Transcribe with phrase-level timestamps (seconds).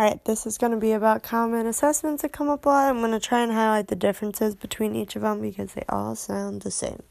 [0.00, 2.88] Alright, this is going to be about common assessments that come up a lot.
[2.88, 6.16] I'm going to try and highlight the differences between each of them because they all
[6.16, 7.02] sound the same.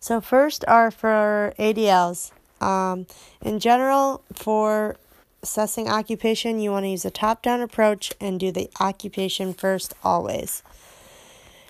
[0.00, 2.32] So, first are for ADLs.
[2.58, 3.06] Um,
[3.42, 4.96] in general, for
[5.42, 9.92] assessing occupation, you want to use a top down approach and do the occupation first
[10.02, 10.62] always.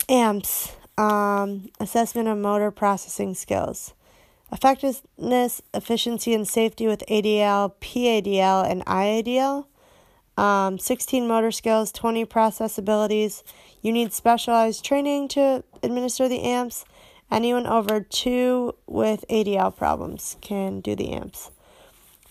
[0.08, 3.94] AMPS, um, assessment of motor processing skills.
[4.52, 9.66] Effectiveness, efficiency, and safety with ADL, PADL, and IADL
[10.36, 13.44] um, 16 motor skills, 20 process abilities.
[13.82, 16.84] You need specialized training to administer the amps.
[17.30, 21.50] Anyone over two with ADL problems can do the amps.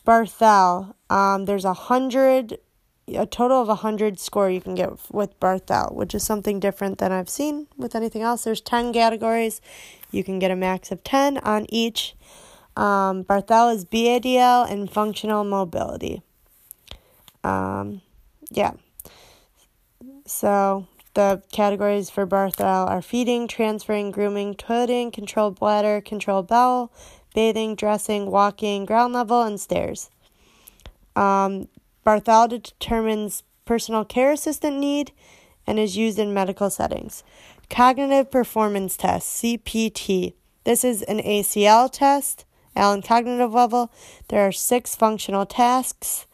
[0.06, 2.60] Barthel, um, there's a hundred,
[3.08, 6.98] a total of a hundred score you can get with Barthel, which is something different
[6.98, 8.44] than I've seen with anything else.
[8.44, 9.62] There's 10 categories.
[10.12, 12.16] You can get a max of 10 on each.
[12.76, 16.24] Um, Barthel is BADL and functional mobility.
[17.44, 18.02] Um,
[18.50, 18.74] yeah.
[20.26, 26.92] So the categories for Barthel are feeding, transferring, grooming, toileting, controlled bladder, controlled bowel,
[27.34, 30.10] bathing, dressing, walking, ground level, and stairs.
[31.16, 31.68] Um,
[32.06, 35.12] Barthel determines personal care assistant need
[35.68, 37.24] and is used in medical settings.
[37.70, 40.34] Cognitive Performance Test, CPT.
[40.64, 43.92] This is an ACL test, Allen Cognitive Level.
[44.28, 46.26] There are six functional tasks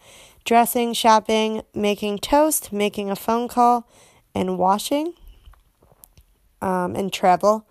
[0.48, 3.86] dressing, shopping, making toast, making a phone call,
[4.34, 5.14] and washing,
[6.62, 7.67] um, and travel.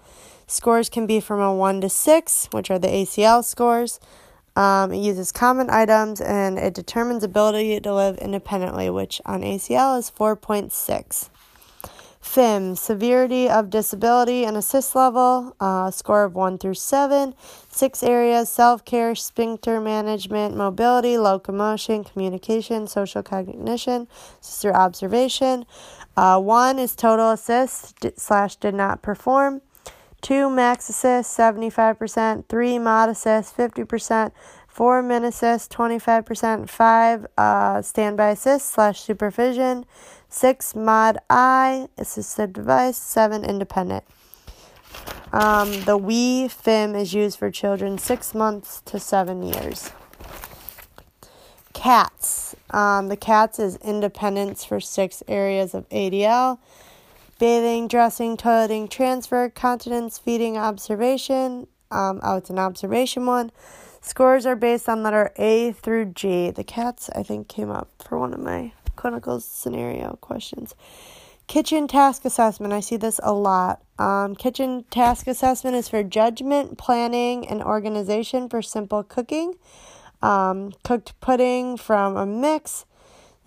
[0.47, 3.99] Scores can be from a 1 to 6, which are the ACL scores.
[4.57, 9.99] Um, it uses common items and it determines ability to live independently, which on ACL
[9.99, 11.31] is 4.6.
[12.27, 17.35] FIM, severity of disability and assist level, uh, score of 1 through 7.
[17.69, 24.09] Six areas self care, sphincter management, mobility, locomotion, communication, social cognition.
[24.43, 25.65] Through observation.
[26.17, 29.63] Uh, one is total assist slash did not perform.
[30.21, 32.49] Two max assist, 75%.
[32.49, 34.33] Three mod assist, 50%.
[34.77, 36.69] Four min assist, 25%.
[36.69, 39.87] Five uh, standby assist slash supervision.
[40.29, 42.99] Six mod I, assistive device.
[42.99, 44.05] Seven independent.
[45.33, 49.93] Um, the WeeFIM is used for children six months to seven years.
[51.73, 52.55] Katz.
[52.69, 56.59] Um, the Katz is independence for six areas of ADL
[57.39, 61.67] bathing, dressing, toileting, transfer, continence, feeding, observation.
[61.91, 63.51] Um, oh, it's an observation one.
[64.07, 66.53] Scores are based on letter A through G.
[66.53, 70.77] The Katz, I think, came up for one of my clinical scenario questions.
[71.49, 72.73] Kitchen task assessment.
[72.73, 73.83] I see this a lot.
[73.99, 79.55] Um, kitchen task assessment is for judgment, planning, and organization for simple cooking.
[80.23, 82.85] Um, cooked pudding from a mix.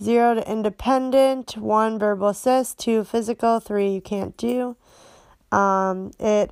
[0.04, 1.56] Zero to independent.
[1.56, 2.80] One verbal assist.
[2.80, 3.62] Two physical.
[3.62, 4.76] Three you can't do.
[5.54, 6.52] Um, it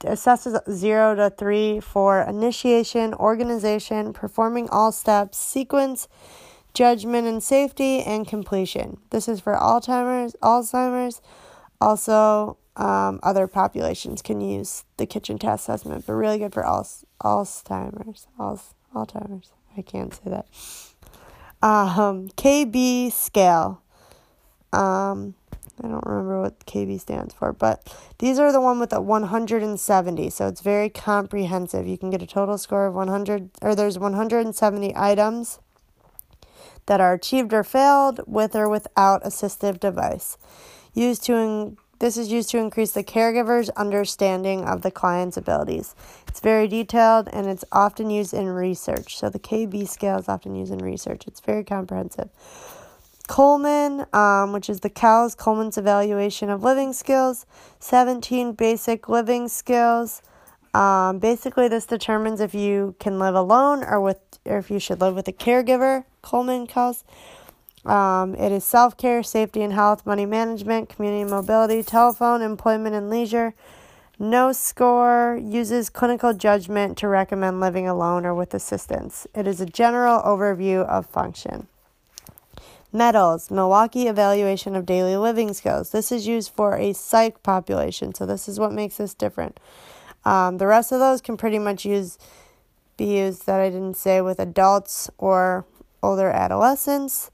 [0.00, 6.08] assesses zero to three for initiation, organization, performing all steps, sequence
[6.76, 8.98] judgment and safety, and completion.
[9.08, 11.22] This is for Alzheimer's, Alzheimer's.
[11.80, 18.26] Also, um, other populations can use the kitchen task assessment, but really good for Alzheimer's.
[18.38, 19.50] Alzheimer's.
[19.76, 20.46] I can't say that.
[21.62, 23.80] Um, KB scale.
[24.72, 25.34] Um,
[25.82, 30.30] I don't remember what KB stands for, but these are the one with the 170.
[30.30, 31.86] So it's very comprehensive.
[31.86, 35.58] You can get a total score of 100, or there's 170 items
[36.86, 40.38] that are achieved or failed with or without assistive device.
[40.94, 45.94] Used to in, this is used to increase the caregiver's understanding of the client's abilities.
[46.28, 49.18] It's very detailed and it's often used in research.
[49.18, 51.26] So the KB scale is often used in research.
[51.26, 52.30] It's very comprehensive.
[53.26, 57.46] Kohlman, um, which is the COWS Kohlman's evaluation of living skills,
[57.80, 60.22] 17 basic living skills.
[60.74, 65.00] Um, basically, this determines if you can live alone or with, or if you should
[65.00, 66.04] live with a caregiver.
[66.22, 67.04] Kohlman calls.
[67.84, 73.08] Um, it is self care, safety and health, money management, community mobility, telephone, employment and
[73.08, 73.54] leisure.
[74.18, 79.26] No score uses clinical judgment to recommend living alone or with assistance.
[79.34, 81.68] It is a general overview of function.
[82.92, 85.90] MEDALS, Milwaukee Evaluation of Daily Living Skills.
[85.90, 89.58] This is used for a psych population, so this is what makes this different.
[90.24, 92.18] Um, the rest of those can pretty much use
[92.96, 95.66] be used that I didn't say with adults or
[96.02, 97.30] older adolescents.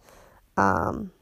[0.57, 1.13] Um,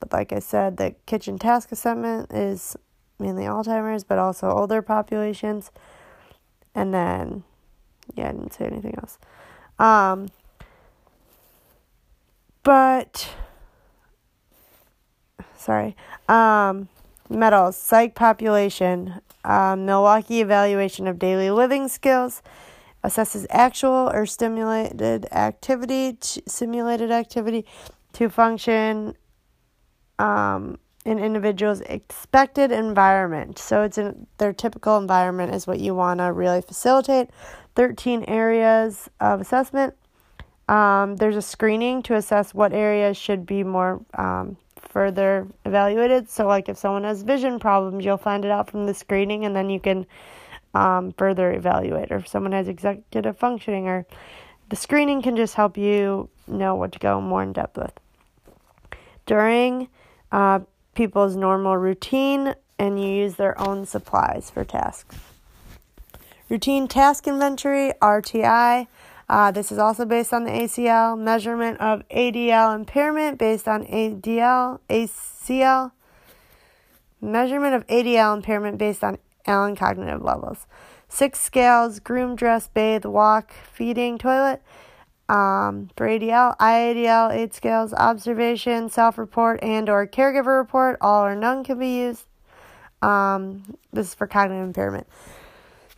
[0.00, 2.76] but like I said, the kitchen task assessment is
[3.18, 5.70] mainly Alzheimer's, but also older populations.
[6.74, 7.44] And then,
[8.14, 9.18] yeah, I didn't say anything else.
[9.78, 10.28] Um,
[12.66, 13.28] but
[15.56, 15.96] sorry.
[16.28, 16.88] Um,
[17.30, 22.42] medals, psych population, uh, Milwaukee evaluation of daily living skills,
[23.04, 26.18] assesses actual or stimulated activity,
[26.48, 27.64] simulated activity
[28.14, 29.14] to function
[30.18, 33.60] um, in individuals' expected environment.
[33.60, 37.30] So it's in their typical environment is what you want to really facilitate.
[37.76, 39.94] 13 areas of assessment.
[40.68, 46.28] Um, there's a screening to assess what areas should be more um, further evaluated.
[46.28, 49.54] So, like if someone has vision problems, you'll find it out from the screening, and
[49.54, 50.06] then you can
[50.74, 52.10] um, further evaluate.
[52.10, 54.06] Or if someone has executive functioning, or
[54.68, 57.92] the screening can just help you know what to go more in depth with.
[59.24, 59.88] During
[60.32, 60.60] uh,
[60.94, 65.16] people's normal routine, and you use their own supplies for tasks.
[66.48, 68.86] Routine task inventory, RTI.
[69.28, 71.18] Uh, this is also based on the ACL.
[71.18, 75.92] Measurement of ADL impairment based on ADL, ACL.
[77.20, 80.66] Measurement of ADL impairment based on Allen cognitive levels.
[81.08, 84.62] Six scales groom, dress, bathe, walk, feeding, toilet.
[85.28, 91.34] Um, for ADL, IADL, eight scales, observation, self report, and or caregiver report, all or
[91.34, 92.26] none can be used.
[93.02, 95.08] Um, this is for cognitive impairment.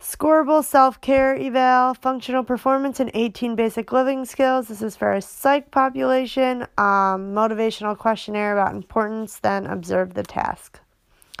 [0.09, 4.67] Scoreable self care eval, functional performance, and 18 basic living skills.
[4.67, 6.63] This is for a psych population.
[6.79, 10.79] Um, motivational questionnaire about importance, then observe the task.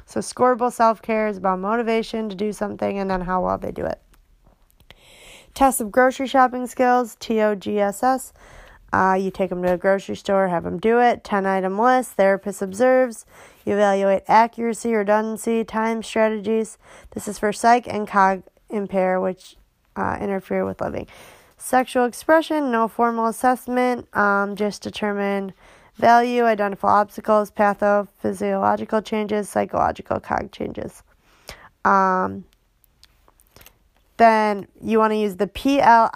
[0.05, 3.71] So, scoreable self care is about motivation to do something and then how well they
[3.71, 3.99] do it.
[5.55, 8.33] Test of grocery shopping skills, TOGSS.
[8.93, 11.23] Uh, you take them to a grocery store, have them do it.
[11.23, 13.25] 10 item list, therapist observes.
[13.65, 16.77] You evaluate accuracy, redundancy, time strategies.
[17.15, 19.57] This is for psych and cog impair, which
[19.95, 21.07] uh, interfere with living.
[21.57, 25.53] Sexual expression, no formal assessment, um, just determine
[25.95, 31.03] value, identify obstacles, pathophysiological changes, psychological cog changes.
[31.83, 32.45] Um,
[34.19, 36.13] then you want to use the PLISSIT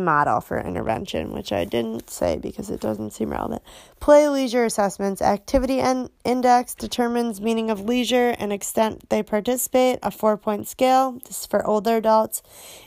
[0.00, 3.60] model for intervention, which I didn't say because it doesn't seem relevant.
[3.98, 5.20] Play leisure assessments.
[5.20, 5.82] Activity
[6.24, 11.18] index determines meaning of leisure and extent they participate, a four point scale.
[11.26, 12.40] This is for older adults.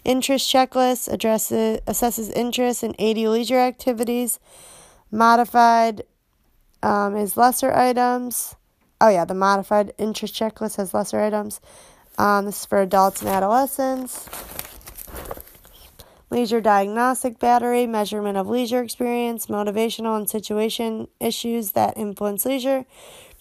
[0.06, 4.40] Interest checklist addresses, assesses interest in 80 leisure activities.
[5.12, 6.04] Modified
[6.82, 8.56] um, is lesser items.
[9.02, 11.60] Oh, yeah, the modified interest checklist has lesser items.
[12.18, 14.28] Um, this is for adults and adolescents.
[16.30, 22.86] Leisure diagnostic battery, measurement of leisure experience, motivational and situation issues that influence leisure,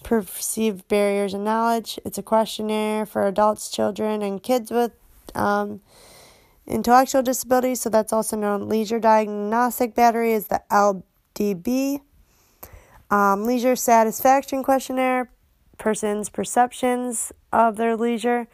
[0.03, 1.99] perceived barriers and knowledge.
[2.05, 4.93] It's a questionnaire for adults, children, and kids with
[5.35, 5.81] um,
[6.65, 7.81] intellectual disabilities.
[7.81, 8.69] So that's also known.
[8.69, 12.01] Leisure diagnostic battery is the LDB.
[13.09, 15.29] Um, leisure satisfaction questionnaire,
[15.77, 18.47] person's perceptions of their leisure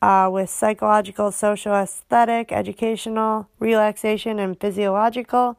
[0.00, 5.58] uh, with psychological, social, aesthetic, educational, relaxation, and physiological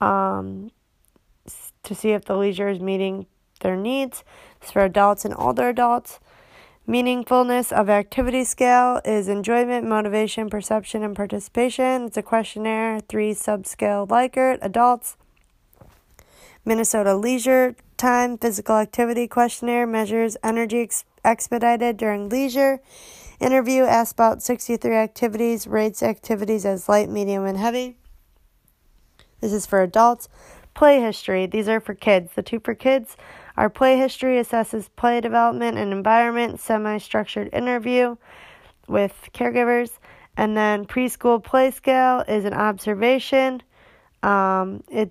[0.00, 0.70] um,
[1.82, 3.26] to see if the leisure is meeting
[3.60, 4.22] their needs.
[4.62, 6.20] It's for adults and older adults.
[6.86, 12.04] Meaningfulness of activity scale is enjoyment, motivation, perception, and participation.
[12.04, 15.16] It's a questionnaire, three subscale Likert, adults.
[16.64, 17.74] Minnesota Leisure
[18.04, 22.82] Time Physical Activity Questionnaire measures energy ex- expedited during leisure.
[23.40, 27.96] Interview asks about 63 activities, rates activities as light, medium, and heavy.
[29.40, 30.28] This is for adults.
[30.74, 31.46] Play history.
[31.46, 32.32] These are for kids.
[32.34, 33.16] The two for kids
[33.56, 38.16] are play history assesses play development and environment, semi structured interview
[38.86, 39.92] with caregivers.
[40.36, 43.62] And then preschool play scale is an observation.
[44.22, 45.10] Um, it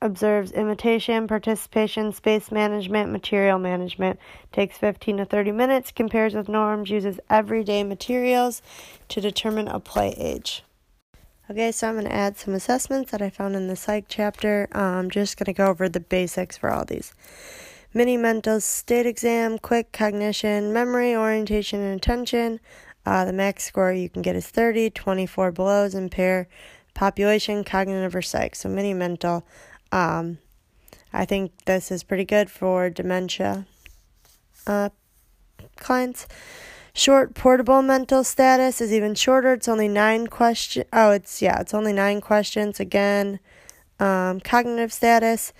[0.00, 4.18] observes imitation, participation, space management, material management.
[4.52, 8.62] Takes 15 to 30 minutes, compares with norms, uses everyday materials
[9.08, 10.64] to determine a play age.
[11.50, 14.68] Okay, so I'm going to add some assessments that I found in the psych chapter.
[14.72, 17.12] I'm just going to go over the basics for all these.
[17.92, 22.60] Mini mental state exam, quick cognition, memory, orientation, and attention.
[23.04, 26.46] Uh, the max score you can get is 30, 24 below is impair,
[26.94, 28.54] population, cognitive, or psych.
[28.54, 29.44] So mini mental.
[29.92, 30.38] Um,
[31.12, 33.66] I think this is pretty good for dementia
[34.66, 34.90] uh,
[35.76, 36.26] clients.
[36.92, 39.52] Short portable mental status is even shorter.
[39.52, 40.84] It's only nine question.
[40.92, 42.80] Oh, it's yeah, it's only nine questions.
[42.80, 43.38] Again,
[43.98, 45.52] um, cognitive status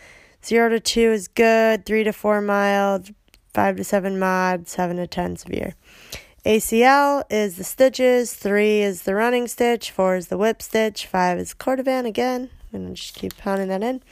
[0.45, 1.87] zero to two is good.
[1.87, 3.11] Three to four mild.
[3.55, 4.69] Five to seven mod.
[4.69, 5.75] Seven to ten severe.
[6.45, 8.33] ACL is the stitches.
[8.35, 9.91] Three is the running stitch.
[9.91, 11.07] Four is the whip stitch.
[11.07, 12.51] Five is Cordovan again.
[12.73, 14.03] I'm just keep pounding that in.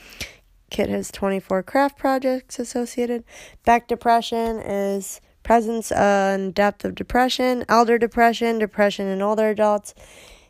[0.71, 3.25] Kit has 24 craft projects associated.
[3.65, 9.95] Beck depression is presence and depth of depression, elder depression, depression in older adults.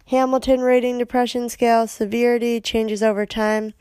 [0.07, 3.75] Hamilton rating depression scale, severity changes over time.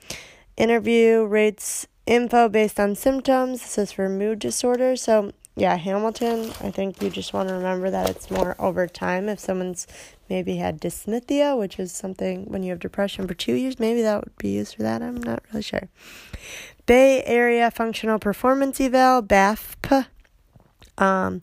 [0.57, 3.61] Interview rates info based on symptoms.
[3.61, 5.01] This is for mood disorders.
[5.01, 9.27] So, yeah, Hamilton, I think you just want to remember that it's more over time.
[9.27, 9.87] If someone's
[10.29, 14.23] maybe had dysthymia, which is something when you have depression for two years, maybe that
[14.23, 15.01] would be used for that.
[15.01, 15.89] I'm not really sure.
[16.85, 20.05] Bay Area Functional Performance Eval, BAFP.
[20.99, 21.39] Um,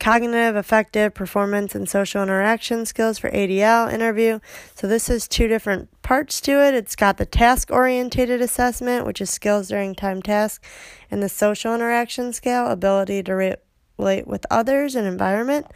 [0.00, 4.40] cognitive, affective, performance, and social interaction skills for ADL interview.
[4.74, 6.74] So, this has two different parts to it.
[6.74, 10.64] It's got the task orientated assessment, which is skills during time task,
[11.10, 13.58] and the social interaction scale, ability to
[13.98, 15.66] relate with others and environment,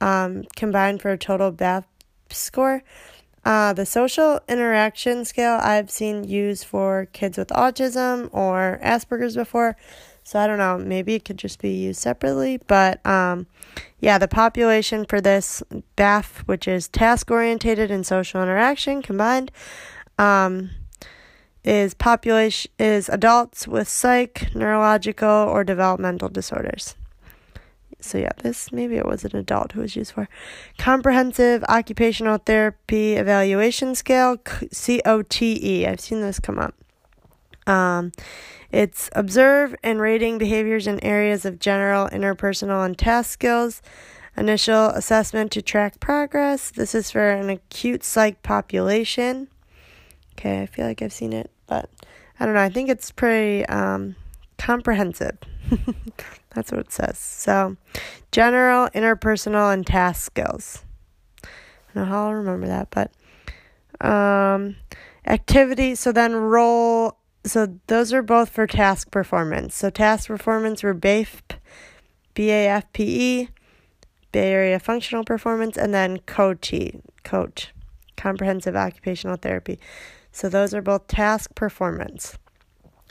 [0.00, 1.84] um, combined for a total BAFP
[2.30, 2.82] score.
[3.42, 9.76] Uh, the social interaction scale I've seen used for kids with autism or Asperger's before.
[10.30, 12.60] So I don't know, maybe it could just be used separately.
[12.68, 13.48] But um,
[13.98, 15.60] yeah, the population for this
[15.96, 19.50] BAF, which is task orientated and social interaction combined,
[20.18, 20.70] um,
[21.64, 26.94] is population is adults with psych, neurological, or developmental disorders.
[27.98, 30.28] So yeah, this maybe it was an adult who was used for
[30.78, 35.86] comprehensive occupational therapy evaluation scale COTE.
[35.88, 36.76] I've seen this come up.
[37.70, 38.12] Um,
[38.72, 43.82] it's observe and rating behaviors in areas of general, interpersonal, and task skills.
[44.36, 46.70] Initial assessment to track progress.
[46.70, 49.48] This is for an acute psych population.
[50.32, 51.90] Okay, I feel like I've seen it, but
[52.38, 52.60] I don't know.
[52.60, 54.14] I think it's pretty um,
[54.56, 55.36] comprehensive.
[56.54, 57.18] That's what it says.
[57.18, 57.76] So,
[58.32, 60.84] general, interpersonal, and task skills.
[61.44, 61.48] I
[61.94, 63.10] don't know how I'll remember that, but
[64.06, 64.76] um,
[65.26, 65.94] activity.
[65.94, 67.16] So then role.
[67.50, 69.74] So those are both for task performance.
[69.74, 71.56] So task performance were BAFP,
[72.32, 73.48] B-A-F-P-E,
[74.30, 77.70] Bay Area Functional Performance, and then COTE, COACH,
[78.16, 79.80] Comprehensive Occupational Therapy.
[80.30, 82.38] So those are both task performance.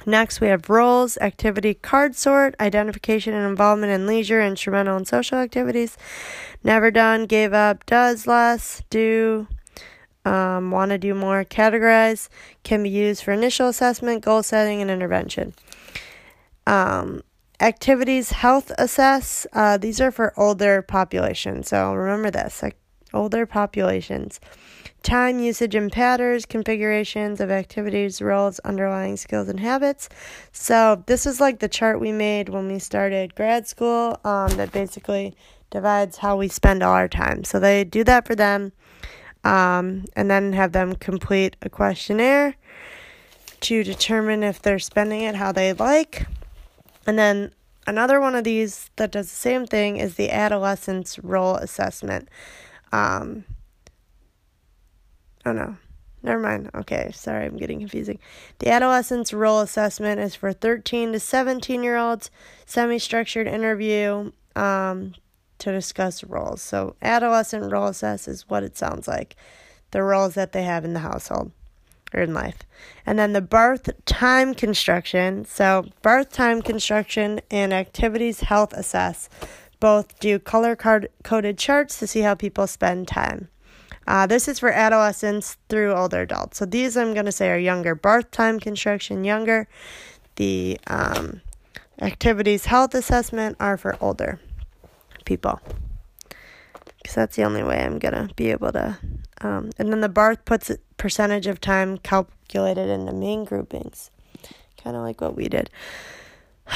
[0.06, 5.38] Next, we have roles, activity, card sort, identification and involvement in leisure, instrumental and social
[5.38, 5.98] activities.
[6.64, 9.50] Never done, gave up, does less, do,
[10.26, 12.30] um, want to do more, categorize,
[12.64, 15.54] can be used for initial assessment, goal setting, and intervention.
[16.68, 17.24] Um,
[17.60, 21.70] activities, health assess, uh, these are for older populations.
[21.70, 22.78] So remember this like
[23.14, 24.40] older populations
[25.04, 30.10] time usage and patterns, configurations of activities, roles, underlying skills, and habits.
[30.52, 34.72] So, this is like the chart we made when we started grad school um, that
[34.72, 35.36] basically
[35.70, 37.44] divides how we spend all our time.
[37.44, 38.74] So, they do that for them
[39.44, 42.56] um, and then have them complete a questionnaire
[43.62, 46.26] to determine if they're spending it how they like.
[47.06, 47.54] And then
[47.88, 52.30] another one of these that does the same thing is the adolescence role assessment.
[52.92, 53.46] Um,
[55.46, 55.78] Oh no.
[56.22, 56.70] Never mind.
[56.76, 58.20] Okay, sorry, I'm getting confusing.
[58.60, 62.30] The adolescence role assessment is for 13 to 17 year olds,
[62.66, 65.14] semi structured interview um,
[65.60, 66.62] to discuss roles.
[66.62, 69.36] So, adolescent role assess is what it sounds like
[69.92, 71.52] the roles that they have in the household
[72.14, 72.60] or in life.
[73.06, 75.46] And then the Barth time construction.
[75.46, 79.30] So, Barth time construction and activities health assess
[79.80, 83.48] both do color coded charts to see how people spend time.
[84.08, 86.58] Uh, this is for adolescents through older adults.
[86.58, 87.96] So these I'm going to say are younger.
[87.96, 89.68] Barth time construction, younger.
[90.36, 91.42] The um,
[92.02, 94.40] activities health assessment are for older
[95.30, 95.62] people.
[96.98, 98.98] Because that's the only way I'm going to be able to.
[99.42, 104.10] Um, and then the Barth puts percentage of time calculated into main groupings.
[104.84, 105.70] Kind of like what we did.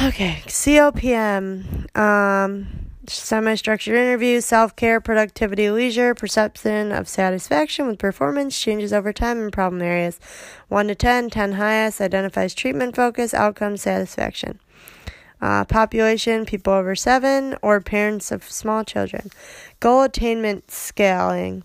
[0.02, 1.98] Okay, COPM.
[1.98, 2.68] Um,
[3.08, 9.42] semi structured interviews, self care, productivity, leisure, perception of satisfaction with performance, changes over time
[9.42, 10.20] in problem areas.
[10.70, 14.60] 1 to 10, 10 highest, identifies treatment focus, outcome, satisfaction.
[15.44, 19.30] Uh, population, people over 7, or parents of small children.
[19.82, 21.64] Goal attainment scaling.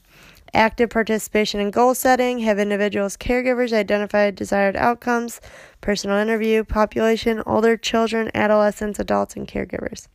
[0.52, 5.40] Active participation in goal setting, have individuals, caregivers identified desired outcomes,
[5.80, 10.08] personal interview, population, older children, adolescents, adults, and caregivers.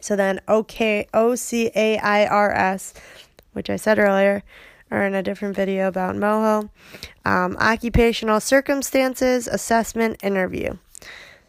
[0.00, 2.94] So then OK O C A I R S,
[3.52, 4.42] which I said earlier,
[4.90, 6.70] or in a different video about MOHO.
[7.26, 10.78] Um, occupational circumstances assessment interview.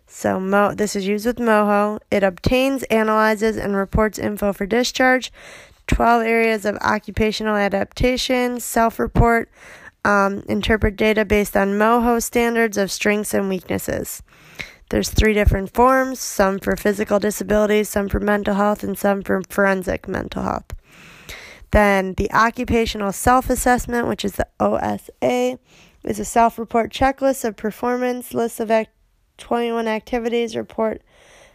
[0.08, 2.00] So Mo, this is used with MOHO.
[2.10, 5.32] It obtains, analyzes, and reports info for discharge.
[5.88, 9.50] 12 areas of occupational adaptation, self report,
[10.06, 14.24] um, interpret data based on MOHO standards of strengths and weaknesses.
[14.90, 19.42] There's three different forms, some for physical disabilities, some for mental health, and some for
[19.50, 20.74] forensic mental health.
[21.72, 25.60] Then the occupational self assessment, which is the OSA,
[26.04, 28.92] is a self report checklist of performance, list of act-
[29.38, 31.02] 21 activities, report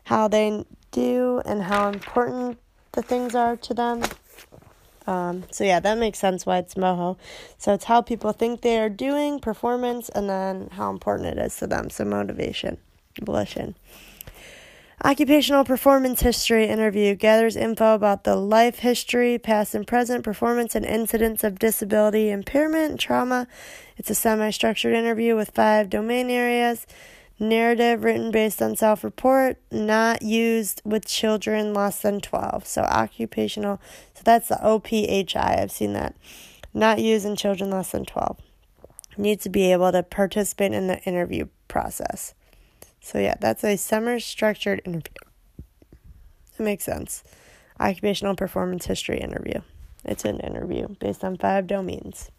[0.05, 2.59] how they do and how important
[2.93, 4.03] the things are to them.
[5.07, 7.17] Um, so yeah, that makes sense why it's MOHO.
[7.59, 11.57] So it's how people think they are doing, performance, and then how important it is
[11.57, 11.91] to them.
[11.91, 12.79] So motivation,
[13.21, 13.75] volition.
[15.05, 20.87] Occupational performance history interview gathers info about the life history, past and present performance, and
[20.87, 23.49] incidents of disability, impairment, and trauma.
[23.97, 26.87] It's a semi structured interview with five domain areas.
[27.43, 32.65] Narrative written based on self report, not used with children less than 12.
[32.65, 33.81] So, occupational,
[34.15, 35.59] so that's the OPHI.
[35.59, 36.15] I've seen that.
[36.73, 38.39] Not used in children less than 12.
[39.17, 42.35] Needs to be able to participate in the interview process.
[43.01, 45.11] So, yeah, that's a summer structured interview.
[46.57, 47.25] That makes sense.
[47.81, 49.63] Occupational performance history interview.
[50.05, 52.31] It's an interview based on five domains.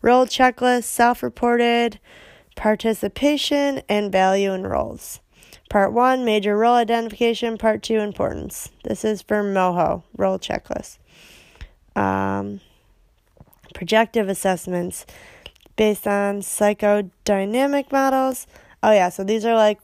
[0.00, 2.00] Role checklist, self reported
[2.56, 5.20] participation, and value in roles.
[5.68, 7.56] Part 1 Major role identification.
[7.58, 8.70] Part 2 Importance.
[8.84, 10.98] This is for MOHO, role checklist.
[11.94, 12.60] Um,
[13.74, 15.06] projective assessments
[15.76, 18.46] based on psychodynamic models.
[18.82, 19.78] Oh, yeah, so these are like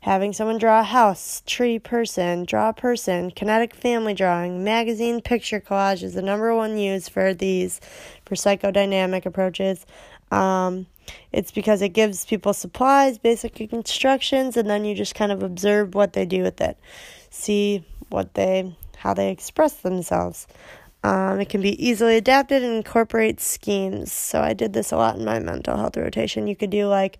[0.00, 5.60] having someone draw a house, tree, person, draw a person, kinetic family drawing, magazine picture
[5.60, 7.80] collage is the number one used for these
[8.24, 9.86] for psychodynamic approaches.
[10.30, 10.86] Um,
[11.32, 15.94] it's because it gives people supplies, basic instructions, and then you just kind of observe
[15.94, 16.78] what they do with it.
[17.30, 20.46] See what they how they express themselves.
[21.02, 24.10] Um, it can be easily adapted and incorporate schemes.
[24.10, 26.46] So I did this a lot in my mental health rotation.
[26.46, 27.18] You could do like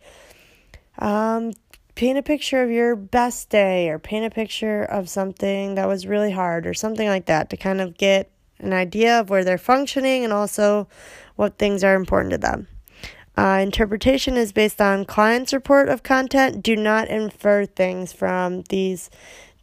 [0.99, 1.53] um,
[1.95, 6.07] paint a picture of your best day or paint a picture of something that was
[6.07, 9.59] really hard or something like that to kind of get an idea of where they're
[9.59, 10.89] functioning and also
[11.37, 12.67] what things are important to them.
[13.37, 16.63] Uh, interpretation is based on client's report of content.
[16.63, 19.11] Do not infer things from these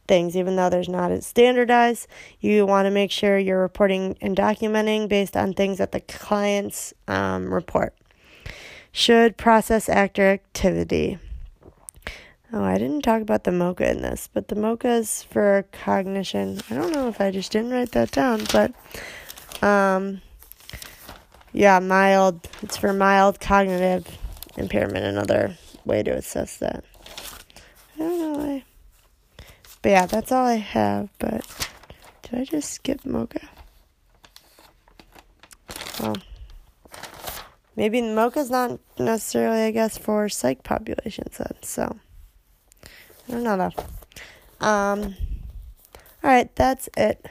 [0.08, 2.08] things, even though there's not standardized.
[2.42, 6.94] You want to make sure you're reporting and documenting based on things that the clients
[7.08, 7.96] um, report.
[8.92, 11.18] Should process actor activity.
[12.52, 16.60] Oh, I didn't talk about the MOCA in this, but the MOCA is for cognition.
[16.70, 18.74] I don't know if I just didn't write that down, but
[19.64, 20.22] um,
[21.54, 22.48] yeah, mild.
[22.62, 24.08] It's for mild cognitive
[24.58, 25.06] impairment.
[25.06, 26.84] Another way to assess that.
[27.96, 28.64] I don't know why.
[29.82, 31.10] But yeah, that's all I have.
[31.20, 31.46] But
[32.24, 33.48] did I just skip MOCA?
[36.02, 36.18] Well,
[37.76, 41.56] maybe MOCA's not necessarily, I guess, for psych populations then.
[41.62, 41.98] So
[42.84, 44.66] I don't know though.
[44.66, 45.16] Um.
[46.24, 47.26] All right, that's it.